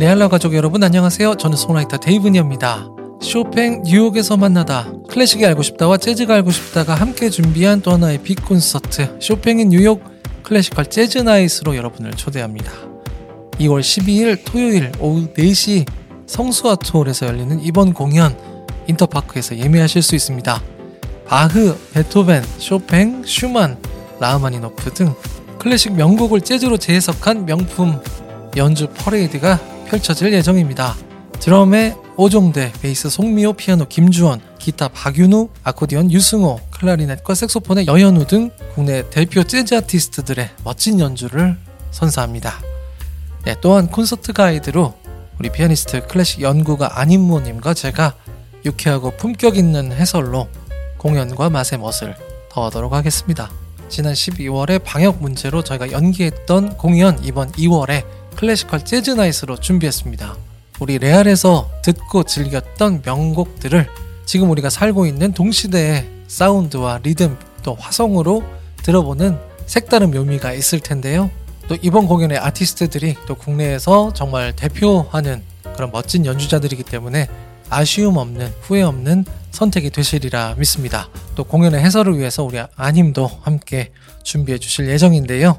레알라 0.00 0.26
가족 0.26 0.54
여러분 0.54 0.82
안녕하세요. 0.82 1.36
저는 1.36 1.56
songwriter 1.56 1.98
데이브니입니다. 1.98 2.88
쇼팽 3.22 3.82
뉴욕에서 3.84 4.36
만나다 4.36 4.92
클래식이 5.08 5.46
알고 5.46 5.62
싶다와 5.62 5.98
재즈가 5.98 6.34
알고 6.34 6.50
싶다가 6.50 6.96
함께 6.96 7.30
준비한 7.30 7.80
또 7.80 7.92
하나의 7.92 8.18
big 8.18 8.44
콘서트 8.44 9.16
쇼팽 9.20 9.58
in 9.58 9.68
뉴욕 9.68 10.02
classical 10.42 10.86
jazz 10.86 11.18
night로 11.18 11.76
여러분을 11.76 12.10
초대합니다. 12.12 12.72
2월 13.60 13.80
12일 13.80 14.40
토요일 14.44 14.90
오후 14.98 15.32
4시 15.32 15.86
성수아트홀에서 16.26 17.26
열리는 17.26 17.62
이번 17.62 17.94
공연 17.94 18.36
인터파크에서 18.88 19.56
예매하실 19.58 20.02
수 20.02 20.16
있습니다. 20.16 20.60
바흐, 21.26 21.76
베토벤, 21.92 22.42
쇼팽, 22.58 23.22
슈만, 23.24 23.78
라흐마니노프 24.18 24.92
등 24.92 25.14
클래식 25.60 25.94
명곡을 25.94 26.40
재즈로 26.40 26.78
재해석한 26.78 27.46
명품 27.46 28.02
연주 28.56 28.88
퍼레이드가 28.88 29.73
펼쳐질 29.94 30.32
예정입니다. 30.32 30.96
드럼에 31.38 31.94
오종대, 32.16 32.72
베이스 32.82 33.08
송미호, 33.08 33.52
피아노 33.52 33.86
김주원, 33.86 34.40
기타 34.58 34.88
박윤우, 34.88 35.50
아코디언 35.62 36.10
유승호, 36.10 36.58
클라리넷과 36.72 37.32
색소폰의 37.32 37.86
여현우 37.86 38.26
등 38.26 38.50
국내 38.74 39.08
대표 39.10 39.44
재즈 39.44 39.72
아티스트들의 39.76 40.50
멋진 40.64 40.98
연주를 40.98 41.56
선사합니다. 41.92 42.60
네, 43.44 43.54
또한 43.60 43.86
콘서트 43.86 44.32
가이드로 44.32 44.94
우리 45.38 45.52
피아니스트 45.52 46.08
클래식 46.08 46.40
연구가 46.40 46.98
안인모님과 46.98 47.74
제가 47.74 48.16
유쾌하고 48.64 49.16
품격 49.16 49.56
있는 49.56 49.92
해설로 49.92 50.48
공연과 50.98 51.50
맛의 51.50 51.78
멋을 51.78 52.16
더하도록 52.50 52.92
하겠습니다. 52.92 53.48
지난 53.88 54.14
12월에 54.14 54.82
방역 54.82 55.22
문제로 55.22 55.62
저희가 55.62 55.92
연기했던 55.92 56.78
공연 56.78 57.22
이번 57.22 57.52
2월에 57.52 58.23
classical 58.34 58.84
jazz 58.84 59.12
night로 59.12 59.56
준비했습니다. 59.56 60.36
우리 60.80 60.98
레알에서 60.98 61.70
듣고 61.82 62.24
즐겼던 62.24 63.02
명곡들을 63.04 63.88
지금 64.26 64.50
우리가 64.50 64.70
살고 64.70 65.06
있는 65.06 65.32
동시대의 65.32 66.08
사운드와 66.26 67.00
리듬 67.02 67.38
또 67.62 67.74
화성으로 67.74 68.42
들어보는 68.82 69.38
색다른 69.66 70.10
묘미가 70.10 70.52
있을 70.52 70.80
텐데요. 70.80 71.30
또 71.68 71.76
이번 71.80 72.06
공연의 72.06 72.38
아티스트들이 72.38 73.14
또 73.26 73.34
국내에서 73.34 74.12
정말 74.12 74.54
대표하는 74.54 75.42
그런 75.74 75.90
멋진 75.90 76.26
연주자들이기 76.26 76.82
때문에 76.82 77.28
아쉬움 77.70 78.18
없는 78.18 78.52
후회 78.60 78.82
없는 78.82 79.24
선택이 79.50 79.90
되시리라 79.90 80.56
믿습니다. 80.58 81.08
또 81.34 81.44
공연의 81.44 81.82
해설을 81.82 82.18
위해서 82.18 82.42
우리 82.42 82.58
아님도 82.76 83.30
함께 83.42 83.92
준비해 84.22 84.58
주실 84.58 84.88
예정인데요. 84.88 85.58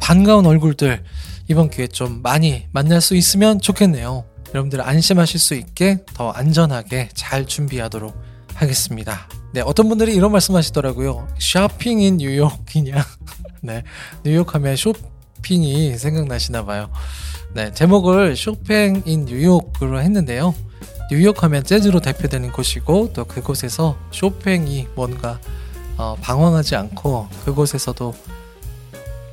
반가운 0.00 0.44
얼굴들 0.46 1.02
이번 1.48 1.70
기회에 1.70 1.86
좀 1.86 2.22
많이 2.22 2.66
만날 2.72 3.00
수 3.00 3.14
있으면 3.14 3.60
좋겠네요. 3.60 4.24
여러분들 4.50 4.80
안심하실 4.80 5.38
수 5.38 5.54
있게 5.54 6.04
더 6.14 6.30
안전하게 6.30 7.10
잘 7.14 7.46
준비하도록 7.46 8.14
하겠습니다. 8.54 9.28
네, 9.52 9.60
어떤 9.60 9.88
분들이 9.88 10.14
이런 10.14 10.32
말씀 10.32 10.56
하시더라고요. 10.56 11.28
쇼핑인 11.38 12.16
뉴욕이냐. 12.16 13.04
네, 13.62 13.82
뉴욕 14.24 14.54
하면 14.54 14.76
쇼핑이 14.76 15.96
생각나시나 15.98 16.64
봐요. 16.64 16.90
네, 17.54 17.72
제목을 17.72 18.36
쇼팽인 18.36 19.26
뉴욕으로 19.26 20.00
했는데요. 20.00 20.54
뉴욕 21.10 21.42
하면 21.44 21.62
재즈로 21.62 22.00
대표되는 22.00 22.50
곳이고 22.50 23.12
또 23.12 23.24
그곳에서 23.24 23.96
쇼팽이 24.10 24.88
뭔가 24.96 25.38
어, 25.96 26.16
방황하지 26.20 26.74
않고 26.76 27.28
그곳에서도 27.44 28.14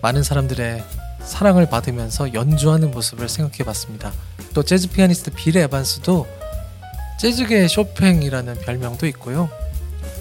많은 0.01 0.21
사람들의 0.21 0.83
사랑을 1.25 1.67
받으면서 1.69 2.33
연주하는 2.33 2.91
모습을 2.91 3.29
생각해 3.29 3.63
봤습니다. 3.65 4.11
또 4.53 4.63
재즈 4.63 4.89
피아니스트 4.89 5.31
빌 5.31 5.57
에반스도 5.57 6.27
재즈계의 7.19 7.69
쇼팽이라는 7.69 8.55
별명도 8.61 9.07
있고요. 9.07 9.49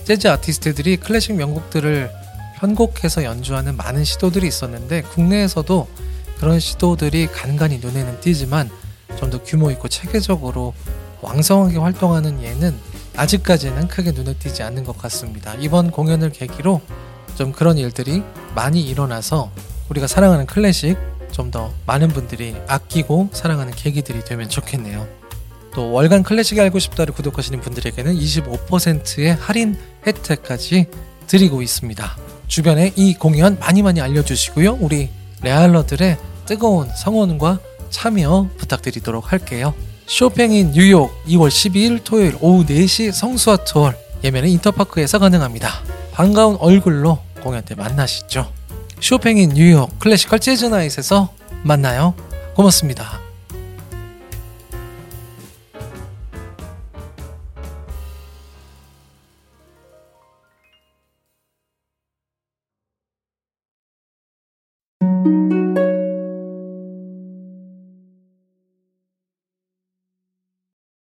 재즈 0.04 0.28
아티스트들이 0.28 0.96
클래식 0.98 1.34
명곡들을 1.36 2.10
편곡해서 2.58 3.24
연주하는 3.24 3.76
많은 3.76 4.04
시도들이 4.04 4.46
있었는데 4.46 5.02
국내에서도 5.02 5.88
그런 6.38 6.60
시도들이 6.60 7.26
간간히 7.26 7.78
눈에는 7.78 8.20
띄지만 8.20 8.70
좀 9.18 9.30
더 9.30 9.42
규모 9.42 9.70
있고 9.72 9.88
체계적으로 9.88 10.74
왕성하게 11.20 11.78
활동하는 11.78 12.42
예는 12.42 12.76
아직까지는 13.16 13.88
크게 13.88 14.12
눈에 14.12 14.34
띄지 14.34 14.62
않는 14.62 14.84
것 14.84 14.96
같습니다. 14.98 15.54
이번 15.60 15.90
공연을 15.90 16.30
계기로 16.32 16.80
좀 17.36 17.52
그런 17.52 17.78
일들이 17.78 18.22
많이 18.54 18.82
일어나서 18.82 19.50
우리가 19.92 20.06
사랑하는 20.06 20.46
클래식 20.46 20.96
좀 21.30 21.50
더 21.50 21.70
많은 21.86 22.08
분들이 22.08 22.54
아끼고 22.66 23.30
사랑하는 23.32 23.72
계기들이 23.74 24.24
되면 24.24 24.48
좋겠네요. 24.48 25.06
또 25.74 25.90
월간 25.92 26.22
클래식이 26.22 26.60
알고 26.60 26.78
싶다를 26.78 27.14
구독하시는 27.14 27.60
분들에게는 27.60 28.14
25%의 28.14 29.34
할인 29.34 29.78
혜택까지 30.06 30.86
드리고 31.26 31.62
있습니다. 31.62 32.16
주변에 32.48 32.92
이 32.96 33.14
공연 33.14 33.58
많이 33.58 33.82
많이 33.82 34.00
알려주시고요. 34.00 34.78
우리 34.80 35.08
레알러들의 35.42 36.18
뜨거운 36.46 36.90
성원과 36.94 37.58
참여 37.90 38.50
부탁드리도록 38.58 39.32
할게요. 39.32 39.74
쇼팽인 40.06 40.72
뉴욕 40.72 41.10
2월 41.26 41.48
12일 41.48 42.04
토요일 42.04 42.36
오후 42.40 42.64
4시 42.66 43.12
성수아트홀 43.12 43.96
예매는 44.24 44.48
인터파크에서 44.50 45.18
가능합니다. 45.18 45.68
반가운 46.12 46.56
얼굴로 46.60 47.18
공연 47.42 47.62
때 47.64 47.74
만나시죠. 47.74 48.52
쇼팽인 49.02 49.50
뉴욕 49.50 49.98
클래시컬 49.98 50.38
재즈 50.38 50.66
나잇에서 50.66 51.34
만나요. 51.64 52.14
고맙습니다. 52.54 53.21